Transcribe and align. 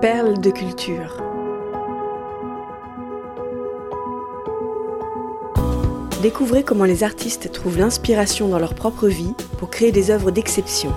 Perles 0.00 0.40
de 0.40 0.50
culture. 0.50 1.22
Découvrez 6.22 6.62
comment 6.62 6.84
les 6.84 7.04
artistes 7.04 7.52
trouvent 7.52 7.76
l'inspiration 7.76 8.48
dans 8.48 8.58
leur 8.58 8.74
propre 8.74 9.08
vie 9.08 9.34
pour 9.58 9.68
créer 9.68 9.92
des 9.92 10.10
œuvres 10.10 10.30
d'exception. 10.30 10.94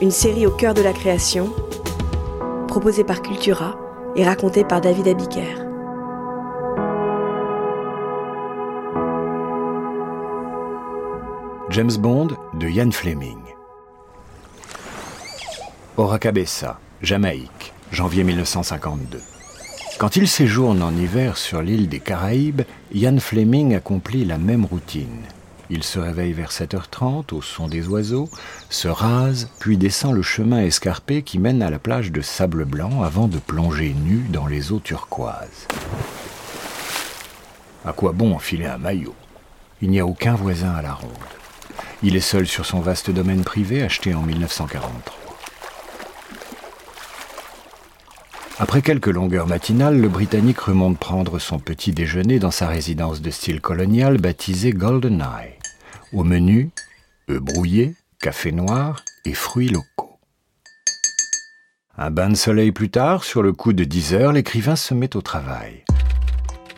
Une 0.00 0.10
série 0.10 0.44
au 0.44 0.50
cœur 0.50 0.74
de 0.74 0.82
la 0.82 0.92
création, 0.92 1.52
proposée 2.66 3.04
par 3.04 3.22
Cultura 3.22 3.78
et 4.16 4.24
racontée 4.24 4.64
par 4.64 4.80
David 4.80 5.06
Abiker. 5.06 5.54
James 11.70 11.96
Bond 11.96 12.30
de 12.54 12.68
Ian 12.68 12.90
Fleming. 12.90 13.38
Oracabessa, 15.96 16.80
Jamaïque, 17.02 17.72
janvier 17.92 18.24
1952. 18.24 19.20
Quand 19.98 20.16
il 20.16 20.28
séjourne 20.28 20.82
en 20.82 20.94
hiver 20.96 21.36
sur 21.36 21.60
l'île 21.60 21.88
des 21.88 22.00
Caraïbes, 22.00 22.62
Ian 22.92 23.18
Fleming 23.18 23.74
accomplit 23.74 24.24
la 24.24 24.38
même 24.38 24.64
routine. 24.64 25.24
Il 25.68 25.84
se 25.84 25.98
réveille 25.98 26.32
vers 26.32 26.50
7h30 26.50 27.34
au 27.34 27.42
son 27.42 27.68
des 27.68 27.86
oiseaux, 27.86 28.28
se 28.70 28.88
rase, 28.88 29.50
puis 29.60 29.76
descend 29.76 30.14
le 30.14 30.22
chemin 30.22 30.62
escarpé 30.62 31.22
qui 31.22 31.38
mène 31.38 31.62
à 31.62 31.70
la 31.70 31.78
plage 31.78 32.10
de 32.12 32.22
sable 32.22 32.64
blanc 32.64 33.02
avant 33.02 33.28
de 33.28 33.38
plonger 33.38 33.94
nu 34.04 34.24
dans 34.30 34.46
les 34.46 34.72
eaux 34.72 34.80
turquoises. 34.80 35.68
À 37.84 37.92
quoi 37.92 38.12
bon 38.12 38.34
enfiler 38.34 38.66
un 38.66 38.78
maillot? 38.78 39.14
Il 39.82 39.90
n'y 39.90 40.00
a 40.00 40.06
aucun 40.06 40.34
voisin 40.34 40.72
à 40.72 40.82
la 40.82 40.92
ronde. 40.92 41.10
Il 42.02 42.16
est 42.16 42.20
seul 42.20 42.46
sur 42.46 42.66
son 42.66 42.80
vaste 42.80 43.10
domaine 43.10 43.44
privé 43.44 43.82
acheté 43.82 44.14
en 44.14 44.22
1943. 44.22 45.29
Après 48.62 48.82
quelques 48.82 49.06
longueurs 49.06 49.46
matinales, 49.46 49.98
le 49.98 50.10
Britannique 50.10 50.60
remonte 50.60 50.98
prendre 50.98 51.38
son 51.38 51.58
petit 51.58 51.92
déjeuner 51.92 52.38
dans 52.38 52.50
sa 52.50 52.68
résidence 52.68 53.22
de 53.22 53.30
style 53.30 53.62
colonial 53.62 54.18
baptisée 54.18 54.74
Golden 54.74 55.22
Eye. 55.22 55.54
Au 56.12 56.24
menu, 56.24 56.68
œufs 57.30 57.40
brouillés, 57.40 57.94
café 58.20 58.52
noir 58.52 59.02
et 59.24 59.32
fruits 59.32 59.70
locaux. 59.70 60.18
Un 61.96 62.10
bain 62.10 62.28
de 62.28 62.34
soleil 62.34 62.70
plus 62.70 62.90
tard, 62.90 63.24
sur 63.24 63.42
le 63.42 63.54
coup 63.54 63.72
de 63.72 63.84
10 63.84 64.12
heures, 64.12 64.32
l'écrivain 64.32 64.76
se 64.76 64.92
met 64.92 65.16
au 65.16 65.22
travail. 65.22 65.82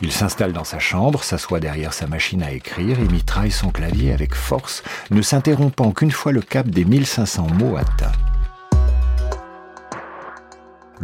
Il 0.01 0.13
s'installe 0.13 0.53
dans 0.53 0.63
sa 0.63 0.79
chambre, 0.79 1.21
s'assoit 1.21 1.59
derrière 1.59 1.91
sa 1.91 2.07
machine 2.07 2.43
à 2.43 2.53
écrire 2.53 2.97
et 2.97 3.11
mitraille 3.11 3.51
son 3.51 3.71
clavier 3.71 4.13
avec 4.13 4.35
force, 4.35 4.83
ne 5.11 5.21
s'interrompant 5.21 5.91
qu'une 5.91 6.11
fois 6.11 6.31
le 6.31 6.41
cap 6.41 6.65
des 6.65 6.85
1500 6.85 7.47
mots 7.59 7.75
atteints. 7.75 8.13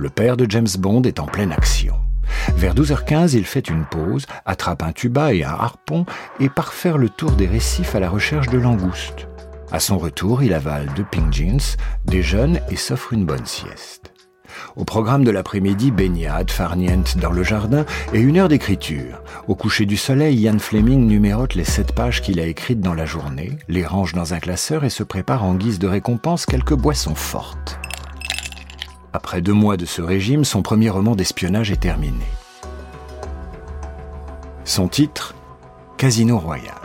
Le 0.02 0.10
père 0.10 0.38
de 0.38 0.50
James 0.50 0.70
Bond 0.78 1.02
est 1.02 1.20
en 1.20 1.26
pleine 1.26 1.52
action. 1.52 1.94
Vers 2.56 2.74
12h15, 2.74 3.36
il 3.36 3.44
fait 3.44 3.68
une 3.68 3.84
pause, 3.84 4.28
attrape 4.46 4.82
un 4.82 4.94
tuba 4.94 5.34
et 5.34 5.44
un 5.44 5.50
harpon 5.50 6.06
et 6.40 6.48
part 6.48 6.72
faire 6.72 6.98
le 6.98 7.10
tour 7.10 7.34
des 7.34 7.48
récifs 7.48 7.96
à 7.96 8.00
la 8.00 8.10
recherche 8.10 8.48
de 8.48 8.58
langoustes. 8.58 9.28
À 9.74 9.82
son 9.82 9.98
retour, 9.98 10.42
il 10.42 10.54
avale 10.54 10.88
deux 10.96 11.04
pink 11.04 11.34
jeans, 11.34 11.60
déjeune 12.06 12.62
et 12.72 12.78
s'offre 12.78 13.12
une 13.12 13.26
bonne 13.26 13.46
sieste. 13.46 14.14
Au 14.78 14.86
programme 14.86 15.26
de 15.26 15.32
l'après-midi, 15.32 15.92
baignade, 15.92 16.50
farniente 16.50 17.18
dans 17.18 17.34
le 17.34 17.44
jardin 17.44 17.84
et 18.14 18.22
une 18.22 18.38
heure 18.38 18.48
d'écriture. 18.48 19.22
Au 19.50 19.56
coucher 19.56 19.86
du 19.86 19.98
soleil, 19.98 20.40
Ian 20.40 20.60
Fleming 20.60 21.08
numérote 21.08 21.56
les 21.56 21.66
sept 21.66 21.92
pages 21.92 22.22
qu'il 22.22 22.40
a 22.40 22.46
écrites 22.46 22.80
dans 22.80 22.94
la 22.94 23.06
journée, 23.06 23.58
les 23.68 23.86
range 23.86 24.14
dans 24.14 24.34
un 24.34 24.40
classeur 24.40 24.86
et 24.86 24.90
se 24.90 25.04
prépare 25.04 25.44
en 25.44 25.56
guise 25.56 25.78
de 25.78 25.88
récompense 25.88 26.46
quelques 26.46 26.74
boissons 26.74 27.16
fortes. 27.16 27.79
Après 29.12 29.42
deux 29.42 29.54
mois 29.54 29.76
de 29.76 29.86
ce 29.86 30.02
régime, 30.04 30.46
son 30.46 30.62
premier 30.62 30.90
roman 30.90 31.16
d'espionnage 31.16 31.72
est 31.72 31.82
terminé. 31.82 32.26
Son 34.66 34.88
titre 34.88 35.34
Casino 35.98 36.38
Royal. 36.38 36.76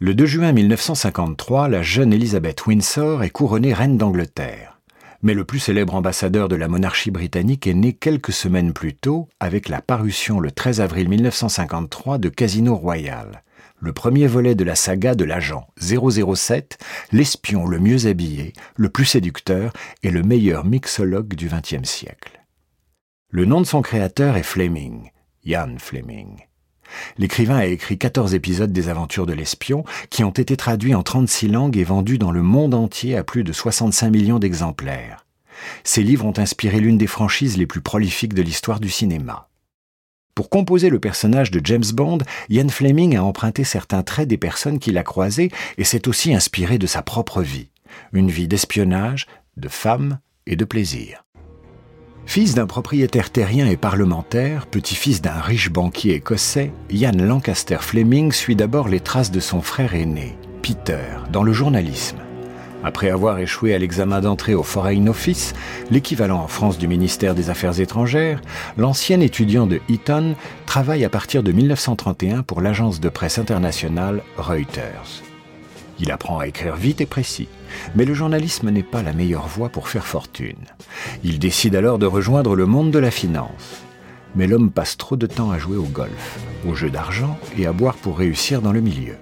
Le 0.00 0.14
2 0.14 0.26
juin 0.26 0.52
1953, 0.52 1.68
la 1.68 1.82
jeune 1.82 2.12
Elizabeth 2.12 2.66
Windsor 2.66 3.22
est 3.22 3.30
couronnée 3.30 3.72
reine 3.72 3.96
d'Angleterre. 3.96 4.80
Mais 5.22 5.34
le 5.34 5.44
plus 5.44 5.58
célèbre 5.58 5.94
ambassadeur 5.94 6.48
de 6.48 6.56
la 6.56 6.68
monarchie 6.68 7.10
britannique 7.10 7.66
est 7.66 7.74
né 7.74 7.92
quelques 7.92 8.32
semaines 8.32 8.72
plus 8.72 8.94
tôt 8.94 9.28
avec 9.40 9.68
la 9.68 9.80
parution 9.80 10.38
le 10.40 10.50
13 10.50 10.80
avril 10.80 11.08
1953 11.08 12.18
de 12.18 12.28
Casino 12.28 12.76
Royal, 12.76 13.42
le 13.80 13.92
premier 13.92 14.26
volet 14.26 14.54
de 14.54 14.64
la 14.64 14.74
saga 14.74 15.14
de 15.14 15.24
l'agent 15.24 15.68
007, 15.80 16.78
l'espion 17.12 17.66
le 17.66 17.78
mieux 17.78 18.06
habillé, 18.06 18.52
le 18.76 18.88
plus 18.88 19.04
séducteur 19.04 19.72
et 20.02 20.10
le 20.10 20.22
meilleur 20.22 20.64
mixologue 20.64 21.34
du 21.34 21.48
XXe 21.48 21.88
siècle. 21.88 22.44
Le 23.30 23.44
nom 23.44 23.60
de 23.60 23.66
son 23.66 23.82
créateur 23.82 24.36
est 24.36 24.42
Fleming, 24.42 25.10
Ian 25.44 25.76
Fleming. 25.78 26.38
L'écrivain 27.18 27.58
a 27.58 27.66
écrit 27.66 27.98
14 27.98 28.34
épisodes 28.34 28.72
des 28.72 28.88
aventures 28.88 29.26
de 29.26 29.34
l'espion 29.34 29.84
qui 30.10 30.24
ont 30.24 30.30
été 30.30 30.56
traduits 30.56 30.94
en 30.94 31.02
36 31.02 31.48
langues 31.48 31.76
et 31.76 31.84
vendus 31.84 32.18
dans 32.18 32.32
le 32.32 32.42
monde 32.42 32.74
entier 32.74 33.16
à 33.16 33.24
plus 33.24 33.44
de 33.44 33.52
65 33.52 34.10
millions 34.10 34.38
d'exemplaires. 34.38 35.26
Ces 35.84 36.02
livres 36.02 36.24
ont 36.24 36.38
inspiré 36.38 36.80
l'une 36.80 36.98
des 36.98 37.06
franchises 37.06 37.56
les 37.56 37.66
plus 37.66 37.80
prolifiques 37.80 38.34
de 38.34 38.42
l'histoire 38.42 38.80
du 38.80 38.88
cinéma. 38.88 39.48
Pour 40.38 40.50
composer 40.50 40.88
le 40.88 41.00
personnage 41.00 41.50
de 41.50 41.60
James 41.64 41.90
Bond, 41.92 42.18
Ian 42.48 42.68
Fleming 42.68 43.16
a 43.16 43.24
emprunté 43.24 43.64
certains 43.64 44.04
traits 44.04 44.28
des 44.28 44.36
personnes 44.36 44.78
qu'il 44.78 44.96
a 44.96 45.02
croisées 45.02 45.50
et 45.78 45.82
s'est 45.82 46.06
aussi 46.06 46.32
inspiré 46.32 46.78
de 46.78 46.86
sa 46.86 47.02
propre 47.02 47.42
vie. 47.42 47.70
Une 48.12 48.30
vie 48.30 48.46
d'espionnage, 48.46 49.26
de 49.56 49.66
femme 49.66 50.20
et 50.46 50.54
de 50.54 50.64
plaisir. 50.64 51.24
Fils 52.24 52.54
d'un 52.54 52.68
propriétaire 52.68 53.30
terrien 53.30 53.66
et 53.66 53.76
parlementaire, 53.76 54.68
petit-fils 54.68 55.20
d'un 55.22 55.40
riche 55.40 55.70
banquier 55.70 56.14
écossais, 56.14 56.70
Ian 56.88 57.18
Lancaster 57.18 57.78
Fleming 57.80 58.30
suit 58.30 58.54
d'abord 58.54 58.86
les 58.86 59.00
traces 59.00 59.32
de 59.32 59.40
son 59.40 59.60
frère 59.60 59.96
aîné, 59.96 60.38
Peter, 60.62 61.02
dans 61.32 61.42
le 61.42 61.52
journalisme. 61.52 62.18
Après 62.84 63.10
avoir 63.10 63.38
échoué 63.38 63.74
à 63.74 63.78
l'examen 63.78 64.20
d'entrée 64.20 64.54
au 64.54 64.62
Foreign 64.62 65.08
Office, 65.08 65.52
l'équivalent 65.90 66.40
en 66.40 66.48
France 66.48 66.78
du 66.78 66.86
ministère 66.86 67.34
des 67.34 67.50
Affaires 67.50 67.80
étrangères, 67.80 68.40
l'ancien 68.76 69.20
étudiant 69.20 69.66
de 69.66 69.80
Eton 69.88 70.36
travaille 70.64 71.04
à 71.04 71.10
partir 71.10 71.42
de 71.42 71.50
1931 71.50 72.42
pour 72.44 72.60
l'agence 72.60 73.00
de 73.00 73.08
presse 73.08 73.38
internationale 73.38 74.22
Reuters. 74.36 75.22
Il 76.00 76.12
apprend 76.12 76.38
à 76.38 76.46
écrire 76.46 76.76
vite 76.76 77.00
et 77.00 77.06
précis. 77.06 77.48
Mais 77.96 78.04
le 78.04 78.14
journalisme 78.14 78.70
n'est 78.70 78.84
pas 78.84 79.02
la 79.02 79.12
meilleure 79.12 79.48
voie 79.48 79.68
pour 79.68 79.88
faire 79.88 80.06
fortune. 80.06 80.64
Il 81.24 81.40
décide 81.40 81.74
alors 81.74 81.98
de 81.98 82.06
rejoindre 82.06 82.54
le 82.54 82.66
monde 82.66 82.92
de 82.92 82.98
la 83.00 83.10
finance. 83.10 83.82
Mais 84.36 84.46
l'homme 84.46 84.70
passe 84.70 84.96
trop 84.96 85.16
de 85.16 85.26
temps 85.26 85.50
à 85.50 85.58
jouer 85.58 85.76
au 85.76 85.82
golf, 85.82 86.38
au 86.68 86.74
jeu 86.74 86.90
d'argent 86.90 87.36
et 87.58 87.66
à 87.66 87.72
boire 87.72 87.96
pour 87.96 88.18
réussir 88.18 88.62
dans 88.62 88.72
le 88.72 88.80
milieu. 88.80 89.16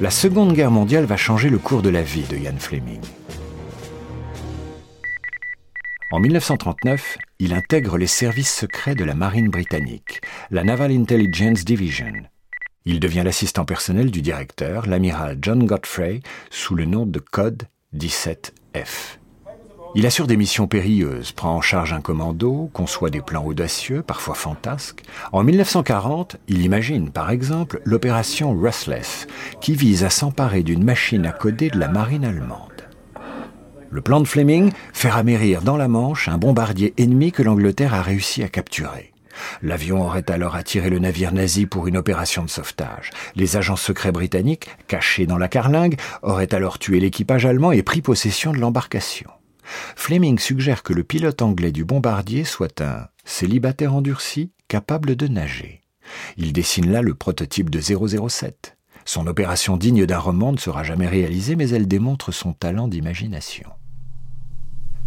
La 0.00 0.10
Seconde 0.10 0.52
Guerre 0.52 0.70
mondiale 0.70 1.04
va 1.04 1.16
changer 1.16 1.50
le 1.50 1.58
cours 1.58 1.82
de 1.82 1.88
la 1.88 2.02
vie 2.02 2.22
de 2.22 2.36
Ian 2.36 2.58
Fleming. 2.58 3.00
En 6.12 6.20
1939, 6.20 7.18
il 7.40 7.52
intègre 7.52 7.98
les 7.98 8.06
services 8.06 8.54
secrets 8.54 8.94
de 8.94 9.04
la 9.04 9.14
marine 9.14 9.50
britannique, 9.50 10.20
la 10.50 10.64
Naval 10.64 10.92
Intelligence 10.92 11.64
Division, 11.64 12.12
il 12.88 13.00
devient 13.00 13.22
l'assistant 13.22 13.66
personnel 13.66 14.10
du 14.10 14.22
directeur, 14.22 14.86
l'amiral 14.86 15.36
John 15.42 15.66
Godfrey, 15.66 16.20
sous 16.48 16.74
le 16.74 16.86
nom 16.86 17.04
de 17.04 17.18
Code 17.18 17.64
17F. 17.94 19.17
Il 19.94 20.06
assure 20.06 20.26
des 20.26 20.36
missions 20.36 20.66
périlleuses, 20.66 21.32
prend 21.32 21.56
en 21.56 21.60
charge 21.62 21.94
un 21.94 22.00
commando, 22.00 22.70
conçoit 22.72 23.08
des 23.08 23.22
plans 23.22 23.44
audacieux, 23.44 24.02
parfois 24.02 24.34
fantasques. 24.34 25.02
En 25.32 25.42
1940, 25.42 26.36
il 26.46 26.62
imagine 26.62 27.10
par 27.10 27.30
exemple 27.30 27.80
l'opération 27.84 28.56
Restless, 28.58 29.26
qui 29.60 29.74
vise 29.74 30.04
à 30.04 30.10
s'emparer 30.10 30.62
d'une 30.62 30.84
machine 30.84 31.24
à 31.24 31.32
coder 31.32 31.70
de 31.70 31.78
la 31.78 31.88
marine 31.88 32.26
allemande. 32.26 32.86
Le 33.90 34.02
plan 34.02 34.20
de 34.20 34.28
Fleming, 34.28 34.70
faire 34.92 35.16
amérir 35.16 35.62
dans 35.62 35.78
la 35.78 35.88
Manche 35.88 36.28
un 36.28 36.36
bombardier 36.36 36.92
ennemi 36.98 37.32
que 37.32 37.42
l'Angleterre 37.42 37.94
a 37.94 38.02
réussi 38.02 38.42
à 38.42 38.48
capturer. 38.48 39.14
L'avion 39.62 40.02
aurait 40.02 40.30
alors 40.30 40.54
attiré 40.54 40.90
le 40.90 40.98
navire 40.98 41.32
nazi 41.32 41.64
pour 41.64 41.86
une 41.86 41.96
opération 41.96 42.44
de 42.44 42.50
sauvetage. 42.50 43.10
Les 43.36 43.56
agents 43.56 43.76
secrets 43.76 44.12
britanniques, 44.12 44.68
cachés 44.86 45.26
dans 45.26 45.38
la 45.38 45.48
carlingue, 45.48 45.96
auraient 46.22 46.54
alors 46.54 46.78
tué 46.78 47.00
l'équipage 47.00 47.46
allemand 47.46 47.72
et 47.72 47.82
pris 47.82 48.02
possession 48.02 48.52
de 48.52 48.58
l'embarcation. 48.58 49.30
Fleming 49.96 50.38
suggère 50.38 50.82
que 50.82 50.92
le 50.92 51.04
pilote 51.04 51.42
anglais 51.42 51.72
du 51.72 51.84
bombardier 51.84 52.44
soit 52.44 52.80
un 52.80 53.08
célibataire 53.24 53.94
endurci 53.94 54.52
capable 54.68 55.16
de 55.16 55.28
nager. 55.28 55.82
Il 56.36 56.52
dessine 56.52 56.90
là 56.90 57.02
le 57.02 57.14
prototype 57.14 57.70
de 57.70 57.80
007. 57.80 58.76
Son 59.04 59.26
opération 59.26 59.76
digne 59.76 60.06
d'un 60.06 60.18
roman 60.18 60.52
ne 60.52 60.58
sera 60.58 60.82
jamais 60.82 61.06
réalisée, 61.06 61.56
mais 61.56 61.70
elle 61.70 61.88
démontre 61.88 62.32
son 62.32 62.52
talent 62.52 62.88
d'imagination. 62.88 63.70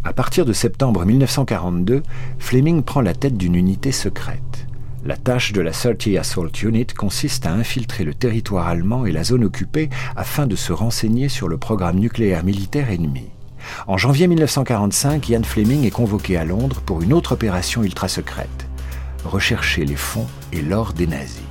À 0.03 0.13
partir 0.13 0.45
de 0.45 0.53
septembre 0.53 1.05
1942, 1.05 2.01
Fleming 2.39 2.81
prend 2.81 3.01
la 3.01 3.13
tête 3.13 3.37
d'une 3.37 3.55
unité 3.55 3.91
secrète. 3.91 4.65
La 5.03 5.17
tâche 5.17 5.51
de 5.53 5.61
la 5.61 5.71
30 5.71 6.07
Assault 6.19 6.51
Unit 6.63 6.87
consiste 6.87 7.45
à 7.45 7.53
infiltrer 7.53 8.03
le 8.03 8.15
territoire 8.15 8.67
allemand 8.67 9.05
et 9.05 9.11
la 9.11 9.23
zone 9.23 9.43
occupée 9.43 9.89
afin 10.15 10.47
de 10.47 10.55
se 10.55 10.73
renseigner 10.73 11.29
sur 11.29 11.47
le 11.47 11.57
programme 11.57 11.99
nucléaire 11.99 12.43
militaire 12.43 12.89
ennemi. 12.89 13.29
En 13.87 13.97
janvier 13.97 14.27
1945, 14.27 15.29
Ian 15.29 15.43
Fleming 15.43 15.85
est 15.85 15.91
convoqué 15.91 16.37
à 16.37 16.45
Londres 16.45 16.81
pour 16.85 17.01
une 17.01 17.13
autre 17.13 17.33
opération 17.33 17.83
ultra 17.83 18.07
secrète 18.07 18.67
rechercher 19.25 19.85
les 19.85 19.95
fonds 19.95 20.27
et 20.51 20.61
l'or 20.61 20.93
des 20.93 21.07
nazis. 21.07 21.41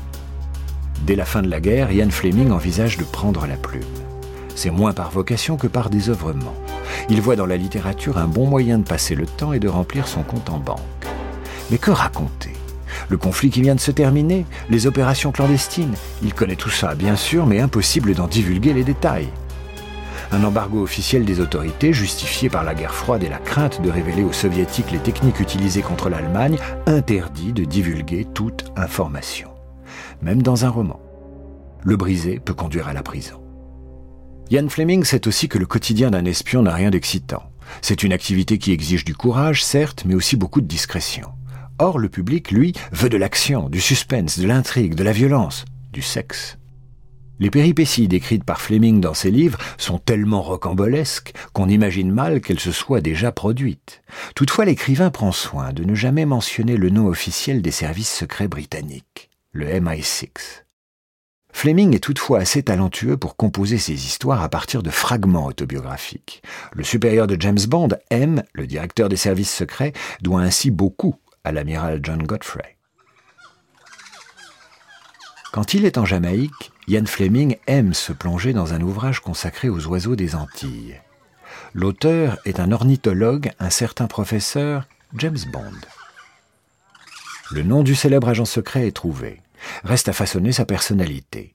Dès 1.03 1.17
la 1.17 1.25
fin 1.25 1.43
de 1.43 1.49
la 1.49 1.61
guerre, 1.61 1.93
Ian 1.93 2.11
Fleming 2.11 2.51
envisage 2.51 2.97
de 2.99 3.05
prendre 3.05 3.47
la 3.47 3.57
plume. 3.57 3.83
C'est 4.55 4.71
moins 4.71 4.93
par 4.93 5.11
vocation 5.11 5.57
que 5.57 5.67
par 5.67 5.91
désœuvrement. 5.91 6.55
Il 7.09 7.21
voit 7.21 7.37
dans 7.37 7.47
la 7.47 7.57
littérature 7.57 8.19
un 8.19 8.27
bon 8.27 8.47
moyen 8.47 8.79
de 8.79 8.85
passer 8.85 9.15
le 9.15 9.27
temps 9.27 9.53
et 9.53 9.59
de 9.59 9.69
remplir 9.69 10.07
son 10.07 10.23
compte 10.23 10.51
en 10.51 10.59
banque. 10.59 10.81
Mais 11.71 11.79
que 11.79 11.91
raconter? 11.91 12.53
Le 13.09 13.17
conflit 13.17 13.51
qui 13.51 13.63
vient 13.63 13.75
de 13.75 13.81
se 13.81 13.91
terminer, 13.91 14.45
les 14.69 14.87
opérations 14.87 15.33
clandestines. 15.33 15.95
Il 16.23 16.35
connaît 16.35 16.57
tout 16.57 16.71
ça, 16.71 16.95
bien 16.95 17.17
sûr, 17.17 17.47
mais 17.47 17.61
impossible 17.61 18.15
d'en 18.15 18.27
divulguer 18.27 18.73
les 18.73 18.85
détails. 18.85 19.29
Un 20.33 20.45
embargo 20.45 20.81
officiel 20.81 21.25
des 21.25 21.41
autorités, 21.41 21.93
justifié 21.93 22.49
par 22.49 22.63
la 22.63 22.75
guerre 22.75 22.95
froide 22.95 23.25
et 23.25 23.29
la 23.29 23.39
crainte 23.39 23.83
de 23.83 23.91
révéler 23.91 24.23
aux 24.23 24.33
soviétiques 24.33 24.93
les 24.93 25.01
techniques 25.01 25.41
utilisées 25.41 25.83
contre 25.83 26.09
l'Allemagne, 26.09 26.57
interdit 26.87 27.53
de 27.53 27.65
divulguer 27.65 28.25
toute 28.33 28.73
information, 28.77 29.51
même 30.23 30.41
dans 30.41 30.65
un 30.65 30.69
roman. 30.69 31.01
Le 31.83 31.97
briser 31.97 32.39
peut 32.39 32.55
conduire 32.55 32.87
à 32.87 32.93
la 32.93 33.03
prison. 33.03 33.43
Ian 34.51 34.69
Fleming 34.69 35.03
sait 35.03 35.27
aussi 35.27 35.49
que 35.49 35.59
le 35.59 35.67
quotidien 35.67 36.13
d'un 36.13 36.25
espion 36.25 36.63
n'a 36.63 36.75
rien 36.75 36.91
d'excitant. 36.91 37.43
C'est 37.83 38.05
une 38.05 38.13
activité 38.13 38.59
qui 38.59 38.73
exige 38.73 39.05
du 39.05 39.15
courage, 39.15 39.65
certes, 39.65 40.05
mais 40.07 40.15
aussi 40.15 40.37
beaucoup 40.37 40.61
de 40.61 40.67
discrétion. 40.67 41.29
Or, 41.81 41.99
le 41.99 42.09
public, 42.09 42.53
lui, 42.53 42.73
veut 42.93 43.09
de 43.09 43.17
l'action, 43.17 43.69
du 43.69 43.81
suspense, 43.81 44.39
de 44.39 44.47
l'intrigue, 44.47 44.95
de 44.95 45.03
la 45.03 45.13
violence, 45.13 45.65
du 45.93 46.03
sexe. 46.03 46.60
Les 47.41 47.51
péripéties 47.51 48.07
décrites 48.07 48.45
par 48.45 48.61
Fleming 48.61 49.01
dans 49.01 49.15
ses 49.15 49.31
livres 49.31 49.59
sont 49.79 49.99
tellement 49.99 50.43
rocambolesques 50.43 51.33
qu'on 51.55 51.71
imagine 51.71 52.13
mal 52.13 52.43
qu'elles 52.43 52.61
se 52.61 52.71
soient 52.71 53.01
déjà 53.01 53.33
produites. 53.33 54.03
Toutefois, 54.35 54.67
l'écrivain 54.67 55.09
prend 55.09 55.33
soin 55.33 55.73
de 55.73 55.83
ne 55.83 55.95
jamais 55.95 56.27
mentionner 56.27 56.77
le 56.77 56.91
nom 56.91 57.07
officiel 57.07 57.63
des 57.63 57.71
services 57.71 58.13
secrets 58.13 58.47
britanniques, 58.47 59.31
le 59.53 59.67
MI6. 59.67 60.65
Fleming 61.51 61.97
est 61.97 62.05
toutefois 62.05 62.41
assez 62.41 62.63
talentueux 62.63 63.17
pour 63.17 63.37
composer 63.37 63.79
ses 63.79 63.95
histoires 63.95 64.43
à 64.43 64.51
partir 64.51 64.83
de 64.83 64.91
fragments 64.91 65.47
autobiographiques. 65.47 66.43
Le 66.75 66.85
supérieur 66.85 67.27
de 67.27 67.41
James 67.41 67.59
Bond, 67.67 67.89
M, 68.11 68.43
le 68.53 68.67
directeur 68.67 69.09
des 69.09 69.17
services 69.17 69.53
secrets, 69.53 69.95
doit 70.21 70.43
ainsi 70.43 70.71
beaucoup 70.71 71.17
à 71.43 71.53
l'amiral 71.53 72.01
John 72.03 72.23
Godfrey. 72.23 72.77
Quand 75.53 75.75
il 75.75 75.85
est 75.85 75.99
en 75.99 76.05
Jamaïque, 76.05 76.71
Ian 76.91 77.07
Fleming 77.07 77.57
aime 77.69 77.95
se 77.95 78.13
plonger 78.13 78.53
dans 78.53 78.75
un 78.75 78.81
ouvrage 78.81 79.21
consacré 79.21 79.69
aux 79.69 79.87
oiseaux 79.87 80.17
des 80.17 80.35
Antilles. 80.35 81.01
L'auteur 81.73 82.37
est 82.45 82.59
un 82.59 82.73
ornithologue, 82.73 83.53
un 83.61 83.71
certain 83.71 84.09
professeur 84.09 84.89
James 85.17 85.39
Bond. 85.53 85.71
Le 87.53 87.63
nom 87.63 87.85
du 87.85 87.95
célèbre 87.95 88.29
agent 88.29 88.45
secret 88.45 88.89
est 88.89 88.97
trouvé. 88.97 89.41
Reste 89.85 90.09
à 90.09 90.13
façonner 90.13 90.51
sa 90.51 90.65
personnalité. 90.65 91.55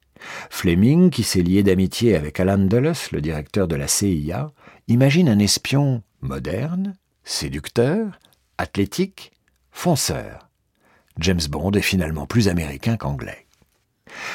Fleming, 0.50 1.10
qui 1.10 1.24
s'est 1.24 1.44
lié 1.44 1.64
d'amitié 1.64 2.16
avec 2.16 2.40
Alan 2.40 2.58
Dulles, 2.58 2.94
le 3.12 3.20
directeur 3.20 3.68
de 3.68 3.76
la 3.76 3.90
CIA, 3.90 4.54
imagine 4.88 5.28
un 5.28 5.40
espion 5.40 6.02
moderne, 6.22 6.96
séducteur, 7.26 8.22
athlétique, 8.58 9.34
fonceur. 9.74 10.48
James 11.20 11.46
Bond 11.50 11.72
est 11.72 11.82
finalement 11.82 12.26
plus 12.26 12.48
américain 12.48 12.96
qu'anglais. 12.96 13.45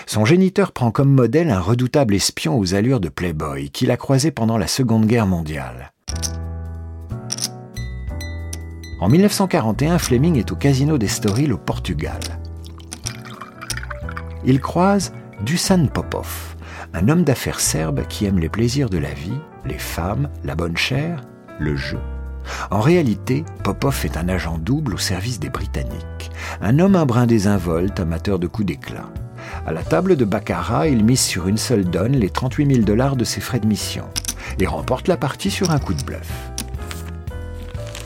Son 0.07 0.25
géniteur 0.25 0.73
prend 0.73 0.91
comme 0.91 1.13
modèle 1.13 1.51
un 1.51 1.61
redoutable 1.61 2.15
espion 2.15 2.59
aux 2.59 2.75
allures 2.75 3.01
de 3.01 3.09
playboy 3.09 3.71
qu'il 3.71 3.91
a 3.91 3.97
croisé 3.97 4.31
pendant 4.31 4.59
la 4.59 4.67
Seconde 4.67 5.07
Guerre 5.07 5.27
mondiale. 5.27 5.93
En 9.01 9.09
1941, 9.09 9.99
Fleming 9.99 10.37
est 10.37 10.53
au 10.53 10.57
Casino 10.57 10.99
d'Estoril 10.99 11.53
au 11.53 11.59
Portugal. 11.59 12.21
Il 14.45 14.61
croise 14.61 15.13
Dusan 15.45 15.87
Popov, 15.87 16.57
un 16.93 17.09
homme 17.09 17.25
d'affaires 17.25 17.61
serbe 17.61 18.07
qui 18.09 18.27
aime 18.27 18.39
les 18.39 18.49
plaisirs 18.49 18.91
de 18.91 18.99
la 18.99 19.13
vie, 19.13 19.39
les 19.65 19.79
femmes, 19.79 20.29
la 20.45 20.55
bonne 20.55 20.77
chair, 20.77 21.23
le 21.59 21.77
jeu 21.77 21.99
en 22.71 22.81
réalité, 22.81 23.45
Popov 23.65 24.01
est 24.05 24.17
un 24.17 24.29
agent 24.29 24.59
double 24.59 24.95
au 24.95 24.99
service 24.99 25.41
des 25.41 25.51
Britanniques, 25.51 26.31
un 26.61 26.79
homme 26.79 26.97
un 26.97 27.07
brin 27.07 27.27
désinvolte, 27.27 28.01
amateur 28.01 28.39
de 28.39 28.47
coups 28.47 28.67
d'éclat. 28.67 29.09
À 29.67 29.73
la 29.73 29.83
table 29.83 30.17
de 30.17 30.25
Baccarat, 30.25 30.89
il 30.89 31.05
mise 31.05 31.21
sur 31.21 31.49
une 31.49 31.59
seule 31.59 31.85
donne 31.85 32.13
les 32.13 32.31
38 32.31 32.75
000 32.75 32.85
dollars 32.85 33.17
de 33.17 33.25
ses 33.25 33.41
frais 33.41 33.61
de 33.61 33.67
mission 33.67 34.05
et 34.59 34.67
remporte 34.67 35.09
la 35.09 35.17
partie 35.17 35.51
sur 35.51 35.71
un 35.71 35.79
coup 35.79 35.95
de 35.95 36.03
bluff. 36.03 36.51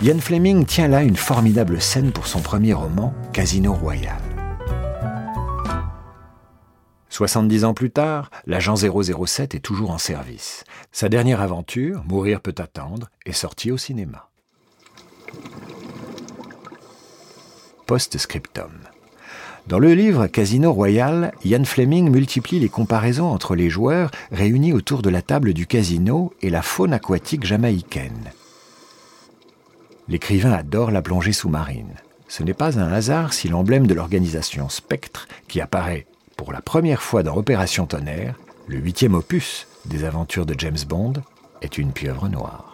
Ian 0.02 0.18
Fleming 0.18 0.66
tient 0.66 0.88
là 0.88 1.02
une 1.02 1.16
formidable 1.16 1.80
scène 1.80 2.12
pour 2.12 2.26
son 2.26 2.40
premier 2.40 2.72
roman, 2.74 3.14
Casino 3.32 3.72
Royal. 3.72 4.18
70 7.08 7.64
ans 7.64 7.74
plus 7.74 7.92
tard, 7.92 8.28
l'agent 8.44 8.74
007 8.74 9.54
est 9.54 9.60
toujours 9.60 9.92
en 9.92 9.98
service. 9.98 10.64
Sa 10.90 11.08
dernière 11.08 11.40
aventure, 11.40 12.02
Mourir 12.08 12.40
peut 12.40 12.54
attendre, 12.58 13.08
est 13.24 13.32
sortie 13.32 13.70
au 13.70 13.76
cinéma. 13.76 14.28
Post-scriptum. 17.86 18.72
Dans 19.66 19.78
le 19.78 19.94
livre 19.94 20.26
Casino 20.26 20.74
Royal, 20.74 21.32
Ian 21.42 21.64
Fleming 21.64 22.10
multiplie 22.10 22.60
les 22.60 22.68
comparaisons 22.68 23.30
entre 23.30 23.54
les 23.54 23.70
joueurs 23.70 24.10
réunis 24.30 24.74
autour 24.74 25.00
de 25.00 25.08
la 25.08 25.22
table 25.22 25.54
du 25.54 25.66
casino 25.66 26.34
et 26.42 26.50
la 26.50 26.60
faune 26.60 26.92
aquatique 26.92 27.46
jamaïcaine. 27.46 28.30
L'écrivain 30.06 30.52
adore 30.52 30.90
la 30.90 31.00
plongée 31.00 31.32
sous-marine. 31.32 31.94
Ce 32.28 32.42
n'est 32.42 32.52
pas 32.52 32.78
un 32.78 32.92
hasard 32.92 33.32
si 33.32 33.48
l'emblème 33.48 33.86
de 33.86 33.94
l'organisation 33.94 34.68
Spectre, 34.68 35.28
qui 35.48 35.62
apparaît 35.62 36.06
pour 36.36 36.52
la 36.52 36.60
première 36.60 37.00
fois 37.00 37.22
dans 37.22 37.36
Opération 37.36 37.86
Tonnerre, 37.86 38.34
le 38.66 38.76
huitième 38.76 39.14
opus 39.14 39.66
des 39.86 40.04
aventures 40.04 40.44
de 40.44 40.54
James 40.58 40.76
Bond, 40.86 41.14
est 41.62 41.78
une 41.78 41.92
pieuvre 41.92 42.28
noire. 42.28 42.73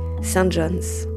St. 0.21 0.49
John's. 0.49 1.10